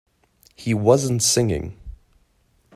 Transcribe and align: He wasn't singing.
He 0.55 0.73
wasn't 0.73 1.21
singing. 1.21 1.77